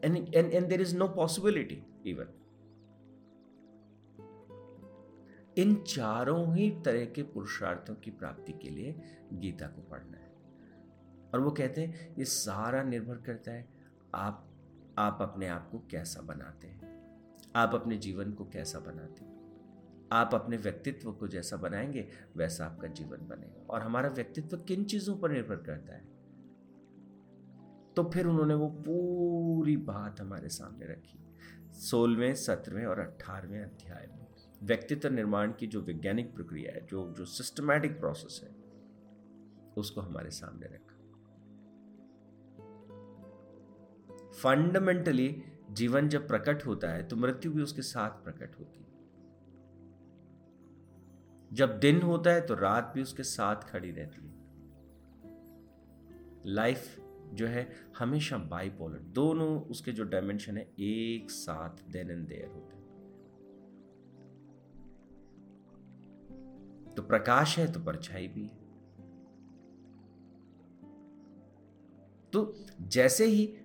and 0.04 0.16
and 0.34 0.52
and 0.52 0.68
there 0.68 0.80
is 0.80 0.96
no 0.96 1.08
possibility 1.08 1.82
even 2.06 2.38
इन 5.58 5.74
चारों 5.74 6.56
ही 6.56 6.70
तरह 6.84 7.04
के 7.04 7.22
पुरुषार्थों 7.22 7.94
की 7.94 8.10
प्राप्ति 8.10 8.52
के 8.52 8.70
लिए 8.70 8.94
गीता 9.32 9.66
को 9.66 9.82
पढ़ना 9.82 10.18
है। 10.18 10.30
और 11.34 11.40
वो 11.40 11.50
कहते 11.50 11.80
हैं, 11.80 12.14
ये 12.18 12.24
सारा 12.24 12.82
निर्भर 12.82 13.16
करता 13.16 13.52
है 13.52 13.68
आप 14.14 14.48
आप 14.98 15.18
अपने 15.20 15.46
आप 15.46 15.68
को 15.70 15.78
कैसा 15.78 16.20
बनाते 16.20 16.66
हैं? 16.66 16.82
आप 17.56 17.74
अपने 17.74 17.96
जीवन 17.96 18.32
को 18.32 18.44
कैसा 18.44 18.78
बनाते 18.78 19.24
हैं? 19.24 19.32
आप 20.12 20.30
अपने 20.34 20.56
व्यक्तित्व 20.56 21.12
को 21.12 21.28
जैसा 21.28 21.56
बनाएँगे, 21.56 22.08
वैसा 22.36 22.66
आपका 22.66 22.88
जीवन 22.88 23.18
बनेगा। 23.28 23.66
और 23.70 23.82
हमारा 23.82 24.08
व्यक्तित्व 24.08 24.56
किन 24.56 24.84
चीज़ों 24.84 25.16
पर 25.16 25.30
निर्भर 25.30 25.56
करता 25.56 25.92
है? 25.92 26.12
तो 27.96 28.10
फिर 28.10 28.26
उन्होंने 28.26 28.54
वो 28.54 28.68
पूरी 28.68 29.76
बात 29.76 30.20
हमारे 30.20 30.48
सामने 30.48 30.86
रखी। 30.86 31.18
सोलहवें, 31.72 32.34
सत्रहवें 32.34 32.86
और 32.86 32.98
अट्ठारहवें 32.98 33.62
अध्याय 33.62 34.10
में। 34.12 34.26
व्यक्तित्व 34.62 35.08
निर्माण 35.08 35.52
की 35.52 35.66
जो 35.66 35.80
वैज्ञानिक 35.80 36.34
प्रक्रिया 36.34 36.72
है, 36.72 36.86
जो 36.86 37.14
जो 37.14 37.24
सिस्टमैटिक 37.24 38.00
प्रोसेस 38.00 38.40
है, 38.44 38.56
उसको 39.76 40.00
हमारे 40.00 40.30
सामने 40.30 40.66
रखा। 40.66 40.91
फंडामेंटली 44.32 45.42
जीवन 45.70 46.08
जब 46.08 46.28
प्रकट 46.28 46.66
होता 46.66 46.90
है 46.90 47.08
तो 47.08 47.16
मृत्यु 47.16 47.52
भी 47.52 47.62
उसके 47.62 47.82
साथ 47.82 48.10
प्रकट 48.10 48.58
होती 48.58 48.80
है। 48.80 48.90
जब 51.52 51.78
दिन 51.78 52.02
होता 52.02 52.30
है 52.30 52.40
तो 52.40 52.54
रात 52.54 52.92
भी 52.94 53.02
उसके 53.02 53.22
साथ 53.22 53.56
खड़ी 53.56 53.90
रहती 53.90 54.26
है। 54.26 54.32
लाइफ 56.46 57.00
जो 57.32 57.46
है, 57.46 57.72
हमेशा 57.98 58.38
बाइपोलर 58.38 58.98
दोनों 58.98 59.62
उसके 59.62 59.92
जो 59.92 60.04
डायमेंशन 60.04 60.56
है, 60.56 60.72
एक 60.78 61.30
साथ 61.30 61.90
देन 61.90 62.10
एंड 62.10 62.28
देयर 62.28 62.48
होते 62.48 62.76
हैं। 62.76 62.82
तो 66.94 67.02
प्रकाश 67.02 67.58
है 67.58 67.72
तो 67.72 67.80
परछाई 67.80 68.28
भी 68.28 68.42
है। 68.42 68.60
तो 72.32 72.54
जैसे 72.80 73.26
ही 73.26 73.58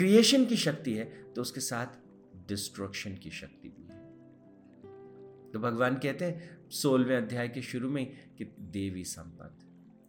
क्रिएशन 0.00 0.44
की 0.44 0.56
शक्ति 0.56 0.94
है 0.94 1.04
तो 1.04 1.40
उसके 1.40 1.60
साथ 1.60 1.86
डिस्ट्रक्शन 2.48 3.14
की 3.14 3.30
शक्ति 3.30 3.68
भी 3.68 3.82
है। 3.82 4.10
तो 5.50 5.58
भगवान 5.58 5.94
कहते 5.94 6.24
हैं, 6.24 6.70
सोलहवें 6.70 7.16
अध्याय 7.16 7.48
के 7.48 7.62
शुरू 7.62 7.90
में 7.90 8.34
कि 8.38 8.44
देवी 8.60 9.04
संपद 9.04 9.58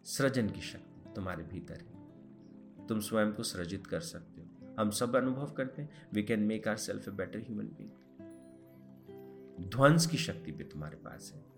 सृजन 0.06 0.50
की 0.50 0.62
शक्ति 0.62 1.14
तुम्हारे 1.16 1.44
भीतर 1.44 1.74
है। 1.74 2.88
तुम 2.88 3.00
स्वयं 3.00 3.34
को 3.34 3.44
सृजित 3.44 3.88
कर 3.88 4.00
सकते 4.00 4.42
हो। 4.42 4.76
हम 4.80 4.90
सब 4.90 5.16
अनुभव 5.16 5.52
करते 5.52 5.82
हैं 5.82 6.08
we 6.14 6.24
can 6.24 6.40
make 6.40 6.68
our 6.68 6.78
self 6.78 7.08
a 7.08 7.12
better 7.12 7.40
human 7.40 7.66
being 7.66 7.90
ध्वंस 9.70 10.08
की 10.08 10.18
शक्ति 10.18 10.52
भी 10.52 10.64
तुम्हारे 10.64 10.98
पास 10.98 11.32
है। 11.36 11.52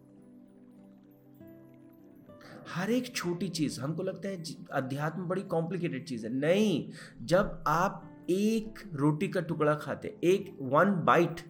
हर 2.67 2.91
एक 2.91 3.15
छोटी 3.15 3.49
चीज़, 3.49 3.81
हमको 3.81 4.03
लगता 4.03 4.29
है 4.29 4.43
अध्यात्म 4.71 5.21
बड़ी 5.21 5.41
कॉम्प्लिकेटेड 5.41 6.05
चीज़ 6.05 6.27
है। 6.27 6.33
नहीं, 6.33 6.91
जब 7.21 7.63
आप 7.67 8.09
एक 8.29 8.79
रोटी 8.95 9.27
का 9.27 9.41
टुकड़ा 9.41 9.73
खाते, 9.75 10.17
एक 10.23 10.57
one 10.61 10.91
bite 11.05 11.41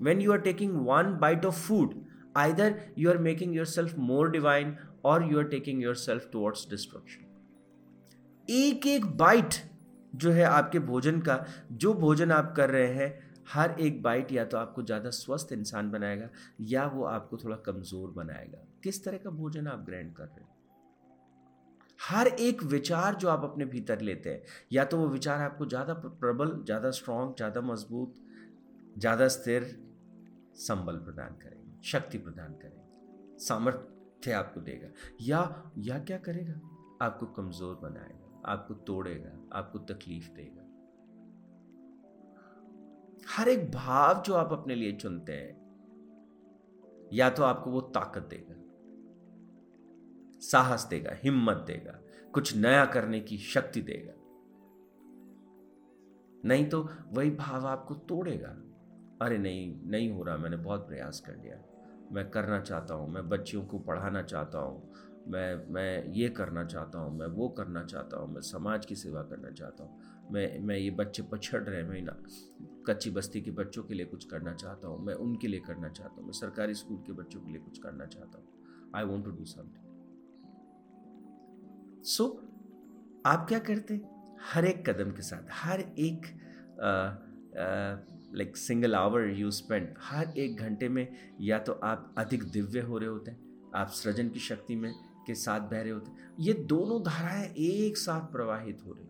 when 0.00 0.20
you 0.20 0.32
are 0.32 0.38
taking 0.40 0.76
one 0.86 1.16
bite 1.20 1.44
of 1.44 1.66
food 1.66 1.94
either 2.36 2.80
you 2.98 3.10
are 3.10 3.18
making 3.18 3.56
yourself 3.66 3.98
more 3.98 4.30
divine 4.30 4.76
और 5.04 5.30
you 5.32 5.38
are 5.38 5.44
taking 5.48 5.82
yourself 5.96 6.28
towards 6.32 6.66
destruction 6.70 7.24
एक 8.48 8.86
एक 8.86 9.06
बाइट 9.16 9.54
जो 10.16 10.30
है 10.30 10.44
आपके 10.44 10.78
भोजन 10.78 11.20
का, 11.20 11.44
जो 11.72 11.92
भोजन 11.94 12.30
आप 12.32 12.52
कर 12.56 12.70
रहे 12.70 12.92
हैं, 12.94 13.28
हर 13.48 13.74
एक 13.80 14.02
बाइट 14.02 14.32
या 14.32 14.44
तो 14.44 14.56
आपको 14.56 14.82
ज़्यादा 14.82 15.10
स्वस्थ 15.10 15.52
इंसान 15.52 15.90
बनाएगा 15.90 16.28
या 16.60 16.86
वो 16.86 17.04
आपको 17.04 17.36
थोड़ा 17.36 17.56
कमज़ोर 17.56 18.10
बनाएगा। 18.10 18.64
किस 18.82 19.04
तरह 19.04 19.18
का 19.18 19.30
भोजन 19.30 19.66
आप 19.66 19.84
ग्रहण 19.86 20.10
कर 20.10 20.24
रहे 20.24 20.44
हैं? 20.44 20.57
हर 21.98 22.26
एक 22.28 22.62
विचार 22.62 23.14
जो 23.14 23.28
आप 23.28 23.44
अपने 23.44 23.64
भीतर 23.64 24.00
लेते 24.00 24.30
हैं, 24.30 24.42
या 24.72 24.84
तो 24.84 24.96
वो 24.96 25.06
विचार 25.08 25.40
आपको 25.40 25.66
ज़्यादा 25.66 25.94
प्रबल, 25.94 26.62
ज़्यादा 26.64 26.90
स्ट्रांग 26.90 27.34
ज़्यादा 27.34 27.60
मज़बूत, 27.60 28.14
ज़्यादा 28.98 29.28
स्थिर 29.28 29.64
संबल 30.58 30.96
प्रदान 30.96 31.34
करेंगे, 31.34 31.82
शक्ति 31.82 32.18
प्रदान 32.18 32.52
करेंगे, 32.54 33.38
सामर्थ्य 33.38 34.32
आपको 34.32 34.60
देगा, 34.60 34.88
या 35.20 35.72
या 35.78 35.98
क्या 35.98 36.18
करेगा? 36.18 36.60
आपको 37.02 37.26
कमज़ोर 37.26 37.74
बनाएगा, 37.82 38.42
आपको 38.46 38.74
तोड़ेगा, 38.74 39.30
आपको 39.58 39.78
तकलीफ़ 39.86 40.30
देगा। 40.30 40.64
हर 43.28 43.48
एक 43.48 43.70
भाव 43.70 44.22
जो 44.22 44.34
आप 44.34 44.52
अपने 44.52 44.74
लिए 44.74 44.92
चुनते 44.92 45.32
हैं, 45.32 45.56
या 47.12 47.30
तो 47.30 47.42
आपको 47.42 47.70
वो 47.70 47.80
ताकत 47.80 48.22
देगा 48.30 48.54
साहस 50.42 50.86
देगा, 50.90 51.16
हिम्मत 51.22 51.64
देगा, 51.66 51.98
कुछ 52.34 52.56
नया 52.56 52.84
करने 52.86 53.20
की 53.20 53.38
शक्ति 53.38 53.80
देगा। 53.82 54.12
नहीं 56.44 56.68
तो 56.68 56.88
वही 57.12 57.30
भाव 57.30 57.66
आपको 57.66 57.94
तोड़ेगा। 57.94 58.56
अरे 59.22 59.38
नहीं 59.38 59.74
नहीं 59.90 60.10
हो 60.10 60.22
रहा, 60.22 60.36
मैंने 60.36 60.56
बहुत 60.56 60.86
प्रयास 60.88 61.20
कर 61.26 61.36
लिया। 61.36 61.56
मैं 62.12 62.28
करना 62.30 62.60
चाहता 62.60 62.94
हूँ, 62.94 63.08
मैं 63.10 63.28
बच्चियों 63.28 63.62
को 63.62 63.78
पढ़ाना 63.78 64.22
चाहता 64.22 64.58
हूँ, 64.58 64.92
मैं 65.28 65.72
मैं 65.72 66.12
ये 66.12 66.28
करना 66.28 66.64
चाहता 66.64 66.98
हूँ, 66.98 67.18
मैं 67.18 67.26
वो 67.26 67.48
करना 67.48 67.82
चाहता 67.84 68.20
हूँ, 68.20 68.32
मैं 68.34 68.40
समाज 68.40 68.86
की 68.86 68.94
सेवा 68.94 69.22
करना 69.22 69.50
चाहता 69.50 69.84
हूँ, 69.84 70.00
मैं 70.32 70.58
मैं 70.60 70.76
ये 70.76 70.90
बच्चे 70.90 71.22
पछड़ 71.22 71.62
रहे 71.62 71.82
मैं 71.82 72.02
ना 72.02 72.16
कच्ची 72.86 73.10
बस्ती 73.10 73.40
के 73.40 73.50
बच्चों 73.50 73.82
के 73.82 73.94
लिए 73.94 74.06
कुछ 74.06 74.24
करना 74.24 74.54
चाहता 74.54 74.88
हूँ, 74.88 75.04
मैं 75.06 75.14
उनके 75.14 75.48
लिए 75.48 75.60
करना 75.60 75.88
चाहता 75.88 76.14
हूँ, 76.16 76.24
मैं 76.24 76.32
सरकारी 76.32 76.74
स्कूल 76.74 77.02
के 77.06 77.12
बच्चों 77.12 77.40
के 77.40 77.52
लिए 77.52 77.60
कुछ 77.60 77.78
करना 77.78 78.06
चाहता 78.06 78.38
हूँ। 78.38 78.92
I 78.96 79.04
want 79.04 79.24
to 79.24 79.30
do 79.30 79.44
something 79.44 79.87
so 82.08 82.24
आप 83.26 83.44
क्या 83.48 83.58
करते? 83.60 84.00
हर 84.42 84.64
एक 84.64 84.88
कदम 84.88 85.10
के 85.10 85.22
साथ, 85.22 85.48
हर 85.52 85.80
एक 85.80 86.26
like 88.34 88.56
single 88.56 88.94
hour 88.94 89.28
you 89.30 89.50
spend 89.50 89.88
हर 90.00 90.38
एक 90.38 90.56
घंटे 90.58 90.88
में 90.88 91.06
या 91.40 91.58
तो 91.58 91.72
आप 91.72 92.14
अधिक 92.18 92.44
दिव्य 92.44 92.80
हो 92.80 92.98
रहे 92.98 93.08
होते 93.08 93.30
हैं, 93.30 93.70
आप 93.74 93.88
सृजन 93.90 94.28
की 94.28 94.40
शक्ति 94.40 94.76
में, 94.76 94.92
के 95.26 95.34
साथ 95.34 95.60
बह 95.60 95.82
रहे 95.82 95.92
होते 95.92 96.10
हैं। 96.10 96.34
ये 96.40 96.52
दोनों 96.68 97.02
धाराएँ 97.02 97.48
एक 97.56 97.96
साथ 97.98 98.32
प्रवाहित 98.32 98.82
हो 98.86 98.92
रही 98.92 99.06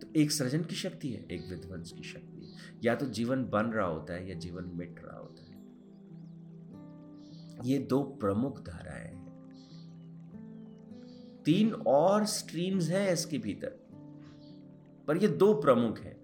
तो 0.00 0.12
एक 0.16 0.32
सृजन 0.32 0.62
की 0.64 0.74
शक्ति 0.76 1.08
है, 1.08 1.26
एक 1.26 1.48
विध्वंस 1.50 1.92
की 1.92 2.02
शक्ति 2.04 2.46
है। 2.46 2.80
या 2.84 2.94
तो 2.94 3.06
जीवन 3.08 3.44
बन 3.50 3.70
रहा 3.70 3.86
होता 3.86 4.14
है 4.14 4.28
या 4.28 4.34
जीवन 4.38 4.70
मिट 4.74 5.00
रहा 5.04 5.18
होता 5.18 5.42
है। 5.42 5.52
ये 7.64 7.78
दो 7.80 8.02
प्रमुख 8.20 8.60
धाराएँ 8.60 9.04
हैं। 9.04 9.23
तीन 11.44 11.72
और 11.86 12.24
स्ट्रीम्स 12.24 12.88
हैं 12.88 13.12
इसके 13.12 13.38
भीतर। 13.38 13.80
पर 15.08 15.16
ये 15.16 15.28
दो 15.28 15.52
प्रमुख 15.54 15.98
हैं। 15.98 16.16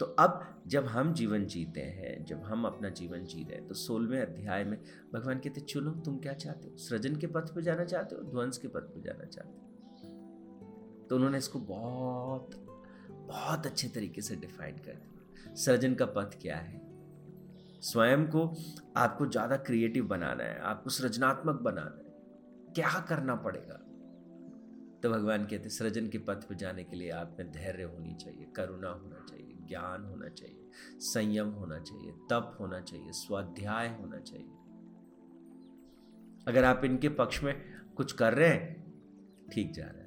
तो 0.00 0.06
अब 0.06 0.40
जब 0.66 0.86
हम 0.86 1.12
जीवन 1.14 1.44
जीते 1.46 1.80
हैं, 1.80 2.24
जब 2.24 2.42
हम 2.42 2.64
अपना 2.64 2.88
जीवन 2.88 3.24
जी 3.24 3.42
रहे 3.42 3.56
हैं 3.56 3.66
तो 3.68 3.74
सोलहवें 3.74 4.20
अध्याय 4.20 4.64
में 4.64 4.78
भगवान 5.14 5.38
कहते 5.38 5.60
चुनो 5.60 5.90
तुम 6.04 6.18
क्या 6.18 6.32
चाहते 6.34 6.68
हो? 6.68 6.76
सृजन 6.76 7.16
के 7.16 7.26
पथ 7.26 7.54
पे 7.54 7.62
जाना 7.62 7.84
चाहते 7.84 8.16
हो? 8.16 8.22
ध्वंस 8.22 8.58
के 8.58 8.68
पथ 8.68 8.94
पे 8.94 9.00
जाना 9.00 9.24
चाहते 9.24 9.50
हो? 9.50 11.06
तो 11.08 11.16
उन्होंने 11.16 11.38
इसको 11.38 11.58
बहुत 11.58 12.50
बहुत 13.26 13.66
अच्छे 13.66 13.88
तरीके 13.88 14.20
से 14.20 14.36
डिफाइन 14.36 14.76
कर 14.76 14.92
दिया। 14.92 15.54
सृजन 15.54 15.94
का 15.94 16.06
पथ 16.06 16.38
क्या 16.42 16.56
है? 16.56 16.80
स्वयं 17.82 18.26
को 18.26 18.46
आपको 18.96 19.26
ज़्यादा 19.26 19.56
क्रिएटिव 19.56 20.06
बनाना 20.06 20.44
है, 20.44 20.58
आपको 20.60 20.90
सृजनात्मक 20.90 21.60
बनाना 21.60 21.96
है। 21.96 22.01
क्या 22.74 23.06
करना 23.08 23.34
पड़ेगा? 23.34 23.74
तो 25.02 25.10
भगवान 25.10 25.46
कहते 25.46 25.68
सृजन 25.68 26.08
के 26.08 26.18
पथ 26.18 26.48
पर 26.48 26.54
जाने 26.54 26.84
के 26.84 26.96
लिए 26.96 27.10
आप 27.10 27.36
में 27.38 27.52
धैर्य 27.52 27.82
होनी 27.82 28.14
चाहिए, 28.14 28.52
करुणा 28.56 28.90
होना 28.90 29.26
चाहिए, 29.28 29.54
ज्ञान 29.54 30.04
होना 30.04 30.28
चाहिए, 30.28 30.68
संयम 30.98 31.48
होना 31.48 31.80
चाहिए, 31.80 32.12
तप 32.12 32.56
होना 32.60 32.80
चाहिए, 32.80 33.12
स्वाध्याय 33.12 33.98
होना 34.00 34.18
चाहिए। 34.18 34.50
अगर 36.48 36.64
आप 36.64 36.84
इनके 36.84 37.08
पक्ष 37.08 37.42
में 37.42 37.62
कुछ 37.96 38.12
कर 38.12 38.34
रहे 38.34 38.48
हैं, 38.48 38.92
ठीक 39.52 39.72
जा 39.72 39.84
रहा 39.84 39.92
है। 39.92 40.02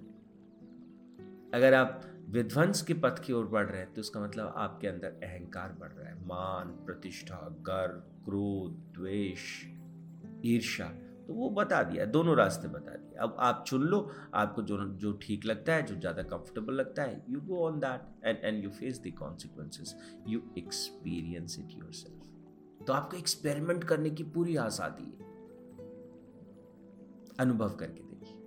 अगर 1.54 1.74
आप 1.74 2.02
विध्वंस 2.30 2.82
के 2.82 2.94
पथ 2.94 3.24
की 3.24 3.34
ओर 3.34 3.46
बढ़ 3.48 3.66
रहे 3.66 3.82
हैं 3.82 3.94
तो 3.94 4.02
उसका 4.02 4.20
मतलब 4.20 4.54
आपके 4.58 4.88
अंदर 4.88 5.08
अहंकार 5.08 5.74
बढ़ 5.74 5.92
रहा 5.92 6.10
है। 6.10 6.26
मान, 6.26 6.68
प्रतिष्ठा, 6.86 7.48
गर्व, 7.52 8.00
क्रोध, 8.00 8.94
द्वेष 8.94 9.66
ईर्षा 10.46 11.05
तो 11.28 11.34
वो 11.34 11.50
बता 11.52 11.82
दिया, 11.84 12.06
दोनों 12.08 12.36
रास्ते 12.38 12.68
बता 12.68 12.92
दिए। 12.94 13.18
अब 13.18 13.36
आप 13.40 13.64
चुन 13.68 13.82
लो, 13.84 14.00
आपको 14.34 14.62
जो 14.62 14.78
जो 14.96 15.12
ठीक 15.22 15.46
लगता 15.46 15.74
है, 15.74 15.84
जो 15.84 15.96
ज़्यादा 15.96 16.24
कंफर्टेबल 16.24 16.74
लगता 16.74 17.04
है 17.04 17.24
you 17.30 17.40
go 17.42 17.66
on 17.66 17.80
that 17.80 18.26
end 18.26 18.46
end 18.46 18.64
you 18.64 18.70
face 18.72 19.02
the 19.02 19.14
consequences 19.20 19.96
you 20.28 20.42
experience 20.58 21.60
it 21.60 21.78
yourself 21.94 22.86
तो 22.88 22.94
आपको 22.94 23.18
एक्सपेरिमेंट 23.18 23.84
करने 23.84 24.10
की 24.10 24.24
पूरी 24.32 24.56
आज़ादी 24.58 25.04
है। 25.04 25.34
अनुभव 27.40 27.70
करके 27.76 28.02
देखिए। 28.02 28.38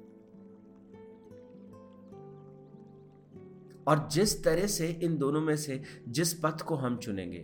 और 3.86 4.08
जिस 4.12 4.42
तरह 4.44 4.66
से 4.68 4.88
इन 5.02 5.16
दोनों 5.18 5.40
में 5.40 5.56
से 5.56 5.82
जिस 6.08 6.32
पथ 6.34 6.62
को 6.62 6.76
हम 6.76 6.96
चुनेंगे 6.98 7.38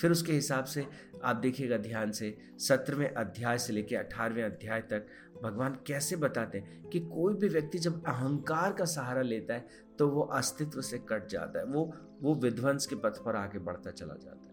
फिर 0.00 0.10
उसके 0.10 0.32
हिसाब 0.32 0.64
से 0.64 0.86
आप 1.24 1.36
देखिएगा 1.36 1.76
ध्यान 1.76 2.12
से 2.12 2.38
सत्रहवें 2.58 3.14
अध्याय 3.14 3.58
से 3.58 3.72
लेकर 3.72 3.96
अठारहवें 3.96 4.42
अध्याय 4.42 4.80
तक 4.80 5.06
भगवान 5.42 5.78
कैसे 5.86 6.16
बताते 6.16 6.58
हैं 6.58 6.84
कि 6.84 7.00
कोई 7.00 7.34
भी 7.34 7.48
व्यक्ति 7.48 7.78
जब 7.78 8.04
अहंकार 8.06 8.72
का 8.72 8.84
सहारा 8.84 9.22
लेता 9.22 9.54
है 9.54 9.66
तो 9.98 10.08
वो 10.08 10.20
अस्तित्व 10.20 10.80
से 10.80 10.98
कट 10.98 11.28
जाता 11.28 11.58
है, 11.58 11.64
वो 11.64 11.94
वो 12.22 12.34
विध्वंस 12.34 12.86
के 12.86 12.96
पथ 12.96 13.24
पर 13.24 13.36
आगे 13.36 13.58
बढ़ता 13.58 13.90
चला 13.90 14.14
जाता 14.14 14.46
है। 14.46 14.50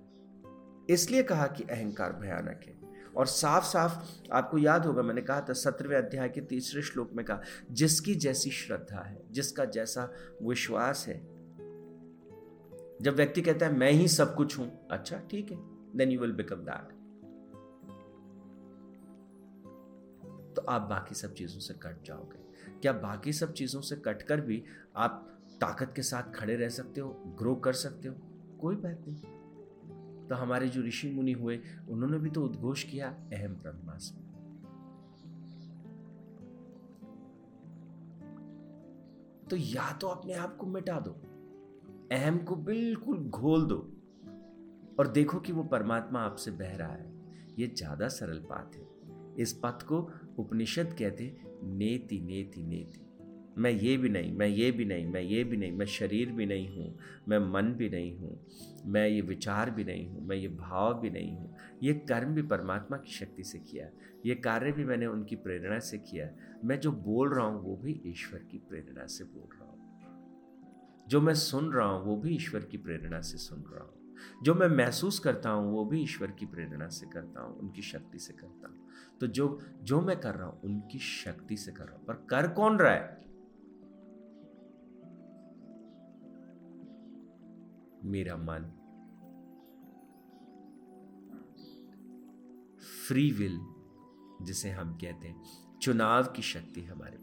इसलिए 0.90 1.24
कहा 1.24 1.48
कि 1.48 1.64
अहंकार 1.64 2.14
भयानक 2.14 2.62
है। 2.68 2.78
और 3.18 3.26
साफ़ 3.26 3.64
साफ़ 3.64 4.22
आपको 4.34 4.58
याद 4.58 4.86
होगा, 4.86 5.02
मैंने 5.02 5.22
कहा 5.22 5.42
था 5.42 5.54
सत्रहवें 5.54 5.98
अध्याय 5.98 6.30
के 6.30 6.42
तीसरे 6.42 6.82
श्लोक 6.82 7.12
में 7.14 7.26
कहा, 7.26 7.42
जिसकी 7.72 8.16
जैसी 8.16 8.50
श्रद्धा 8.50 9.00
है, 9.00 9.22
जिसका 9.32 9.66
जैसा 9.66 10.12
विश्वास 10.44 11.06
है 11.08 11.37
जब 13.02 13.16
व्यक्ति 13.16 13.42
कहता 13.42 13.66
है, 13.66 13.74
मैं 13.74 13.92
ही 13.92 14.08
सब 14.08 14.36
कुछ 14.36 14.58
हूँ 14.60 14.88
अच्छा 14.92 15.18
ठीक 15.18 15.52
है 15.52 15.58
then 15.98 16.12
you 16.12 16.20
will 16.20 16.32
become 16.32 16.56
that 16.56 16.96
तो 20.56 20.62
आप 20.62 20.82
बाकी 20.82 21.16
सब 21.16 21.34
चीज़ों 21.34 21.60
से 21.60 21.74
कट 21.74 22.04
जाओगे। 22.06 22.38
क्या 22.82 22.94
बाकी 22.94 23.34
सब 23.34 23.54
चीज़ों 23.54 23.82
से 23.82 23.96
कटकर 23.96 24.42
भी 24.42 24.64
आप 24.96 25.40
ताकत 25.62 25.94
के 25.96 26.02
साथ 26.02 26.34
खड़े 26.34 26.56
रह 26.56 26.70
सकते 26.70 27.02
हो 27.02 27.10
ग्रो 27.38 27.56
कर 27.56 27.74
सकते 27.74 28.08
हो? 28.08 28.16
कोई 28.62 28.76
बात 28.76 29.06
नहीं। 29.08 30.28
तो 30.28 30.36
हमारे 30.36 30.68
जो 30.68 30.82
ऋषि 30.82 31.12
मुनि 31.12 31.32
हुए, 31.32 31.60
उन्होंने 31.90 32.20
भी 32.20 32.30
तो 32.30 32.44
उद्घोष 32.44 32.84
किया, 32.84 33.10
अहम 33.34 33.54
ब्रह्मास्म। 33.56 34.16
तो 39.48 39.56
या 39.56 39.92
तो 39.94 40.08
अपने 40.08 40.34
आप 40.34 40.58
को 40.58 40.68
मिटा 40.68 41.00
दो। 41.00 41.27
अहम 42.12 42.38
को 42.40 42.56
बिल्कुल 42.56 43.18
घोल 43.20 43.66
दो 43.66 43.78
और 45.00 45.08
देखो 45.08 45.40
कि 45.40 45.52
वो 45.52 45.64
परमात्मा 45.64 46.20
आपसे 46.20 46.52
बह 46.52 46.76
रहा 46.76 46.94
है। 46.94 47.12
ये 47.60 47.68
ज़्यादा 47.68 48.08
सरल 48.08 48.40
बात 48.50 48.76
है। 48.76 48.86
इस 49.42 49.54
पथ 49.64 49.82
को 49.82 50.00
उपनिषद 50.40 50.96
कहते 51.00 51.36
नेति 51.64 52.20
नेति 52.20 52.64
नेति। 52.64 53.04
मैं 53.58 53.72
ये 53.72 53.96
भी 53.98 54.10
नहीं, 54.10 54.32
मैं 54.34 54.48
ये 54.48 54.72
भी 54.72 54.86
नहीं, 54.86 55.06
मैं 55.06 55.22
ये 55.22 55.44
भी 55.44 55.58
नहीं, 55.58 55.72
मैं 55.72 55.86
शरीर 55.86 56.32
भी 56.32 56.46
नहीं 56.46 56.68
हूँ, 56.68 56.98
मैं 57.28 57.40
मन 57.54 57.74
भी 57.74 57.90
नहीं 57.90 58.16
हूँ, 58.18 58.40
मैं 58.86 59.08
ये 59.08 59.22
विचार 59.22 59.70
भी 59.70 59.84
नहीं 59.84 60.08
हूँ, 60.08 60.26
मैं 60.28 60.36
ये 60.36 60.48
भाव 60.48 61.00
भी 61.02 61.10
नहीं 61.10 61.32
हूँ। 61.32 61.56
ये 61.84 61.94
कर्म 62.10 62.34
भी 62.36 62.42
परमात्मा 62.48 62.98
की 62.98 63.12
शक्ति 63.12 63.44
से 63.44 63.60
किया 63.62 63.88
ये 64.26 64.36
कार्य 64.36 64.72
भी 64.72 64.86
मैंने 64.86 65.06
उनकी 65.06 65.36
प्रेरणा 65.38 65.80
से 65.80 65.98
किया 66.00 66.30
मैं 66.66 66.80
जो 66.80 66.92
बोल 66.92 67.34
रहा 67.34 67.46
हूँ, 67.46 67.62
वो 67.64 67.76
भी 67.76 68.02
ईश्वर 68.06 68.40
की 68.52 68.58
प्रेरणा 68.70 69.06
से 69.08 69.24
बोल 69.24 69.50
रहा 69.56 69.66
हूँ। 69.66 69.67
जो 71.08 71.22
मैं 71.22 71.34
सुन 71.34 71.72
रहा 71.72 71.88
हूँ, 71.88 72.06
वो 72.06 72.16
भी 72.16 72.36
ईश्वर 72.36 72.62
की 72.62 72.78
प्रेरणा 72.78 73.22
से 73.22 73.38
सुन 73.38 73.60
रहा 73.62 73.84
हूँ। 73.84 74.16
जो 74.44 74.56
मैं 74.56 74.68
महसूस 74.68 75.20
करता 75.20 75.50
हूँ, 75.50 75.72
वो 75.72 75.86
भी 75.86 76.04
ईश्वर 76.04 76.32
की 76.32 76.46
प्रेरणा 76.46 76.88
से 76.88 77.08
करता 77.08 77.42
हूँ, 77.42 77.60
उनकी 77.60 77.82
शक्ति 77.82 78.20
से 78.20 78.34
करता 78.34 78.68
हूँ। 78.68 78.88
तो 79.22 79.28
जो 79.28 79.60
जो 79.84 80.02
मैं 80.02 80.20
कर 80.20 80.36
रहा 80.36 80.48
हूँ, 80.48 80.62
उनकी 80.62 81.00
शक्ति 81.00 81.58
से 81.58 81.72
कर 81.72 81.86
रहा 81.86 81.96
हूँ। 81.96 82.06
पर 82.06 82.14
कर 82.14 82.48
कौन 82.48 82.78
रहा 82.78 82.94
है? 82.94 83.28
मेरा 88.04 88.38
मन। 88.38 88.74
फ्री 93.08 93.32
विल, 93.32 93.60
जिसे 94.46 94.70
हम 94.70 94.94
कहते 94.94 95.28
हैं, 95.28 95.42
चुनाव 95.82 96.24
की 96.24 96.42
शक्ति 96.42 96.84
हमारे 96.84 97.18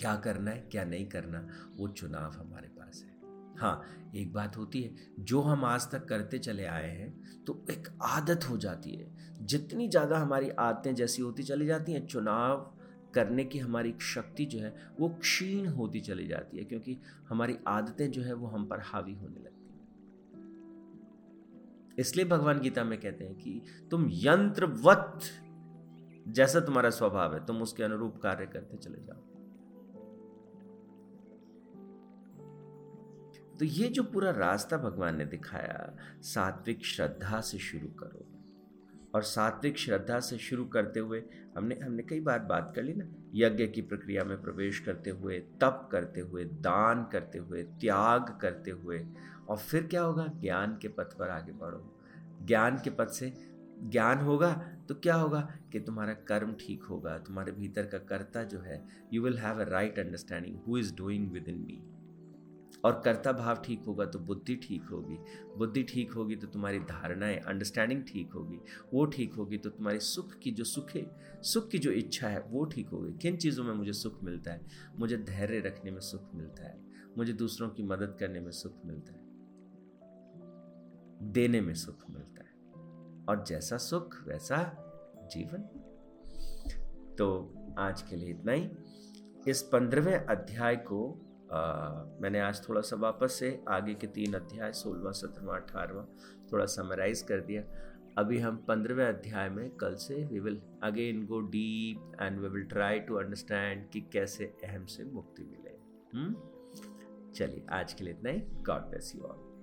क्या 0.00 0.14
करना 0.16 0.50
है, 0.50 0.68
क्या 0.72 0.84
नहीं 0.84 1.06
करना, 1.06 1.46
वो 1.76 1.88
चुनाव 1.90 2.32
हमारे 2.32 2.68
पास 2.70 3.02
है। 3.02 3.16
हाँ 3.58 4.10
एक 4.16 4.32
बात 4.32 4.56
होती 4.56 4.82
है, 4.82 4.94
जो 5.20 5.40
हम 5.40 5.64
आज 5.64 5.90
तक 5.90 6.04
करते 6.04 6.38
चले 6.38 6.64
आए 6.66 6.90
हैं 6.90 7.44
तो 7.44 7.64
एक 7.70 7.88
आदत 8.02 8.48
हो 8.50 8.56
जाती 8.56 8.90
है। 8.90 9.06
जितनी 9.42 9.88
ज़्यादा 9.88 10.18
हमारी 10.18 10.50
आदतें 10.50 10.94
जैसी 10.94 11.22
होती 11.22 11.42
चली 11.42 11.66
जाती 11.66 11.92
हैं, 11.92 12.06
चुनाव 12.06 12.74
करने 13.14 13.44
की 13.44 13.58
हमारी 13.58 13.94
शक्ति 14.04 14.44
जो 14.44 14.58
है, 14.58 14.74
वो 15.00 15.08
क्षीण 15.10 15.66
होती 15.66 16.00
चली 16.00 16.26
जाती 16.26 16.58
है, 16.58 16.64
क्योंकि 16.64 16.96
हमारी 17.28 17.56
आदतें 17.68 18.10
जो 18.10 18.22
है, 18.22 18.32
वो 18.34 18.46
हम 18.46 18.66
पर 18.66 18.80
हावी 18.84 19.14
होने 19.14 19.40
लगती 19.40 19.68
हैं। 19.68 19.76
इसलिए 21.98 22.24
भगवान 22.24 22.60
गीता 22.60 22.84
में 22.84 22.98
कहते 23.00 23.24
हैं 23.24 23.34
कि 23.34 23.62
तुम 23.90 24.08
यंत्रवत 24.12 25.20
जैसा 26.28 26.60
तुम्हारा 26.60 26.90
स्वभाव 26.90 27.34
है, 27.34 27.44
तुम 27.46 27.62
उसके 27.62 27.82
अनुरूप 27.82 28.20
कार्य 28.22 28.46
करते 28.46 28.76
चले 28.76 29.04
जाओ। 29.04 29.22
तो 33.58 33.64
ये 33.64 33.88
जो 33.88 34.02
पूरा 34.02 34.30
रास्ता 34.30 34.76
भगवान 34.76 35.16
ने 35.16 35.24
दिखाया, 35.24 35.96
सात्विक 36.22 36.84
श्रद्धा 36.84 37.40
से 37.40 37.58
शुरू 37.58 37.88
करो। 37.88 38.24
और 39.14 39.22
सात्विक 39.22 39.78
श्रद्धा 39.78 40.20
से 40.20 40.38
शुरू 40.38 40.64
करते 40.64 41.00
हुए 41.00 41.22
हमने 41.56 41.74
हमने 41.74 42.02
कई 42.02 42.20
बार 42.20 42.38
बात 42.38 42.72
कर 42.76 42.82
ली 42.82 42.94
ना, 42.94 43.04
यज्ञ 43.34 43.66
की 43.66 43.82
प्रक्रिया 43.82 44.24
में 44.24 44.40
प्रवेश 44.42 44.78
करते 44.78 45.10
हुए, 45.10 45.38
तप 45.38 45.88
करते 45.92 46.20
हुए, 46.20 46.44
दान 46.44 47.04
करते 47.12 47.38
हुए, 47.38 47.62
त्याग 47.62 48.38
करते 48.42 48.70
हुए, 48.70 49.06
और 49.48 49.56
फिर 49.56 49.86
क्या 49.86 50.02
होगा? 50.02 50.26
ज्ञान 50.26 50.78
के 50.82 50.88
पथ 50.88 51.16
पर 51.18 51.28
आगे 51.28 51.52
बढ़ो। 51.52 51.94
ज्ञान 52.44 52.76
के 52.84 52.90
पथ 52.90 53.08
से 53.08 53.32
ज्ञान 53.82 54.18
होगा 54.18 54.52
तो 54.88 54.94
क्या 54.94 55.14
होगा? 55.14 55.40
कि 55.72 55.80
तुम्हारा 55.80 56.12
कर्म 56.12 56.52
ठीक 56.60 56.82
होगा, 56.82 57.18
तुम्हारे 57.18 57.52
भीतर 57.52 57.86
का 57.86 57.98
कर्ता 57.98 58.42
जो 58.44 58.60
है 58.60 58.84
you 59.12 59.22
will 59.22 59.38
have 59.38 59.60
a 59.60 59.68
right 59.68 59.98
understanding 59.98 60.58
who 60.58 60.78
is 60.78 60.94
doing 60.96 61.30
within 61.48 61.58
me 61.58 61.82
और 62.84 63.02
कर्ता 63.04 63.32
भाव 63.32 63.56
ठीक 63.56 63.82
होगा 63.82 64.06
तो 64.06 64.18
बुद्धि 64.18 64.56
ठीक 64.56 64.82
होगी। 64.82 65.18
बुद्धि 65.56 65.82
ठीक 65.82 66.12
होगी 66.12 66.36
तो 66.36 66.46
तुम्हारी 66.46 66.78
धारणाएँ 66.78 67.36
अंडरस्टैंडिंग 67.36 68.02
ठीक 68.02 68.32
होगी। 68.32 68.60
वो 68.94 69.04
ठीक 69.04 69.34
होगी 69.34 69.58
तो 69.58 69.70
तुम्हारी 69.70 70.00
सुख 70.00 70.38
की 70.38 70.50
जो 70.50 70.64
सुख 70.64 70.90
है 70.90 71.16
सुख 71.42 71.68
की 71.68 71.78
जो 71.78 71.90
इच्छा 71.90 72.28
है, 72.28 72.42
वो 72.42 72.64
ठीक 72.64 72.88
होगी। 72.88 73.12
किन 73.12 73.36
चीज़ों 73.36 73.64
में 73.64 73.74
मुझे 73.74 73.92
सुख 73.92 74.24
मिलता 74.24 74.52
है? 74.52 74.66
मुझे 74.98 75.16
धैर्य 75.16 75.60
रखने 75.60 75.90
में 75.90 76.00
सुख 76.00 76.34
मिलता 76.34 76.64
है। 76.64 76.80
मुझे 77.18 77.32
दूसरों 77.32 77.68
की 77.68 77.82
मदद 77.82 78.16
करने 78.20 78.40
में 78.40 78.50
सुख 78.50 78.72
मिलता 78.86 79.12
है। 79.12 79.28
देने 81.32 81.60
में 81.60 81.74
सुख 81.74 82.10
मिलता 82.10 82.42
है। 82.42 82.48
और 83.24 83.44
जैसा 83.48 83.76
सुख, 83.76 84.28
वैसा 84.28 84.84
जीवन। 85.32 85.62
तो 87.18 87.54
आज 87.78 88.02
के 88.02 88.16
लिए 88.16 88.30
इतना 88.30 88.52
ही। 88.52 88.70
इस 89.48 89.62
पंद्रहवें 89.62 90.14
अध्याय 90.14 90.76
को 90.76 91.24
मैंने 92.22 92.40
आज 92.40 92.68
थोड़ा 92.68 92.80
सा 92.80 92.96
वापस 92.96 93.32
से 93.32 93.64
आगे 93.68 93.94
के 93.94 94.06
तीन 94.06 94.34
अध्याय, 94.34 94.72
सोलवा 94.72 95.10
सत्रहवा 95.10 95.56
अठारहवा 95.56 96.06
थोड़ा 96.52 96.66
समराइज 96.66 97.22
कर 97.22 97.40
दिया। 97.40 97.62
अभी 98.18 98.38
हम 98.38 98.56
पंद्रहवें 98.56 99.06
अध्याय 99.06 99.48
में 99.48 99.70
कल 99.70 99.94
से 99.94 100.24
we 100.24 100.40
will 100.40 100.62
again 100.82 101.26
go 101.26 101.40
deep 101.40 102.12
and 102.22 102.40
we 102.40 102.48
will 102.48 102.62
try 102.62 103.00
to 103.00 103.14
understand 103.14 103.90
कि 103.90 104.00
कैसे 104.00 104.44
अहम 104.64 104.86
से 104.86 105.04
मुक्ति 105.04 105.42
मिले। 105.42 105.70
हम्म? 106.18 106.34
चलिए, 107.32 107.66
आज 107.70 107.92
के 107.92 108.04
लिए 108.04 108.14
इतना 108.14 108.30
ही। 108.30 108.38
God 108.38 108.80
bless 108.80 109.12
you 109.16 109.22
all 109.22 109.57